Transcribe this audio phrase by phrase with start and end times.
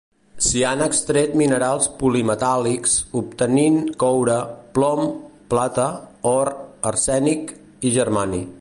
[0.43, 4.39] S'hi han extret minerals polimetàl·lics obtenint coure,
[4.79, 5.03] plom,
[5.55, 5.87] plata,
[6.35, 6.53] or,
[6.93, 7.55] arsènic
[7.91, 8.43] i germani.